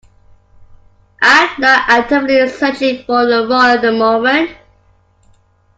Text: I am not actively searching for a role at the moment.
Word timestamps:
I 1.21 1.43
am 1.53 1.61
not 1.61 1.83
actively 1.87 2.49
searching 2.49 3.03
for 3.05 3.21
a 3.21 3.43
role 3.45 3.53
at 3.61 3.83
the 3.83 3.91
moment. 3.91 4.49